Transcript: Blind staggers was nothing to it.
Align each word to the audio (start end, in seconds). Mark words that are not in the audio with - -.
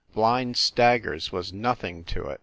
Blind 0.15 0.57
staggers 0.57 1.31
was 1.31 1.53
nothing 1.53 2.03
to 2.05 2.23
it. 2.25 2.39